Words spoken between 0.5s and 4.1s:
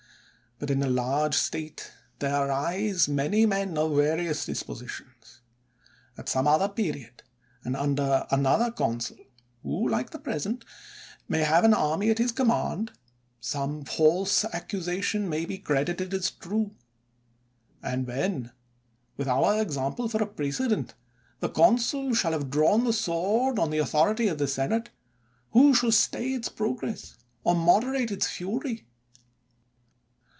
But in a large state there arise many men of